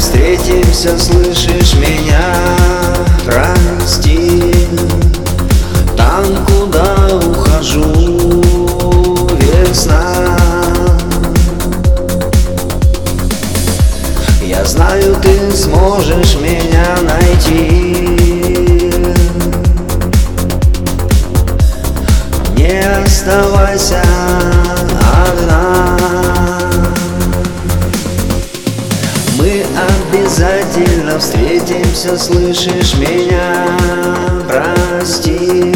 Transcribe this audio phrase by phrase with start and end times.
[0.00, 2.34] встретимся, слышишь меня?
[3.26, 4.54] Прости
[5.94, 8.40] Там, куда ухожу,
[9.38, 10.38] весна.
[14.42, 18.08] Я знаю, ты сможешь меня найти.
[22.56, 24.02] Не оставайся
[25.28, 26.39] одна
[30.40, 33.76] обязательно встретимся, слышишь меня?
[34.48, 35.74] Прости.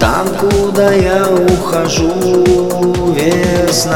[0.00, 3.94] Там, куда я ухожу, весна.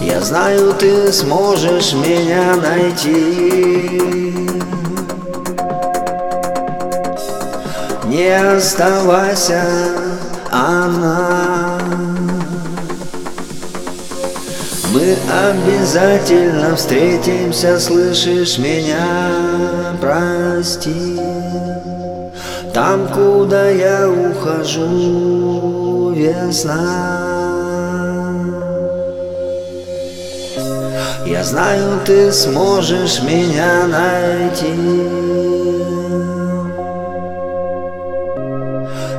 [0.00, 4.34] Я знаю, ты сможешь меня найти.
[8.04, 9.62] Не оставайся
[10.50, 12.15] одна
[14.96, 18.96] Мы обязательно встретимся, слышишь меня?
[20.00, 21.20] Прости.
[22.72, 27.20] Там, куда я ухожу, весна.
[31.26, 34.72] Я знаю, ты сможешь меня найти.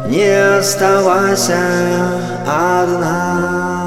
[0.07, 1.59] Не оставайся
[2.47, 3.86] одна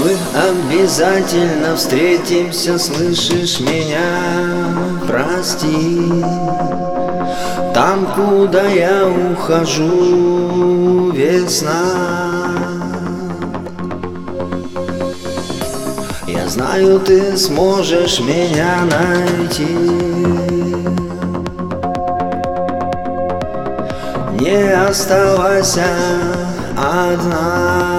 [0.00, 4.00] Мы обязательно встретимся, слышишь меня?
[5.06, 6.24] Прости.
[7.74, 11.82] Там, куда я ухожу, весна.
[16.26, 19.68] Я знаю, ты сможешь меня найти.
[24.40, 25.84] Не оставайся
[26.74, 27.89] одна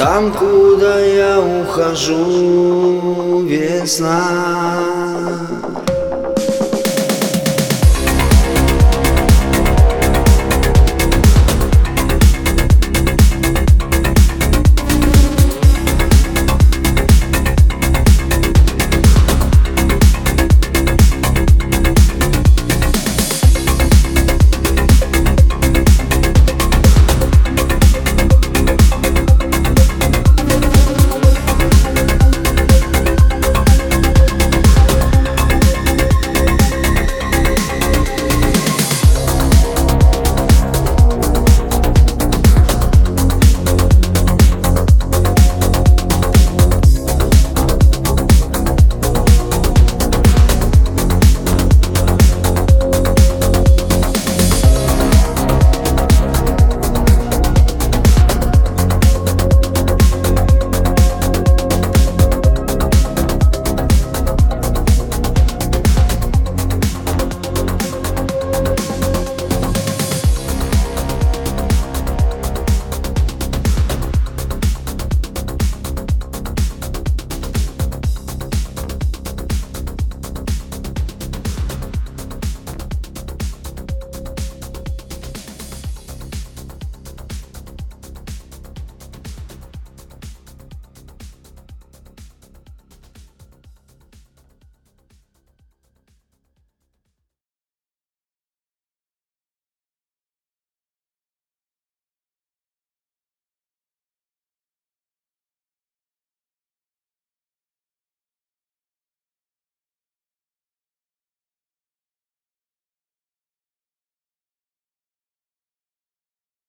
[0.00, 4.22] Там, куда я ухожу, весна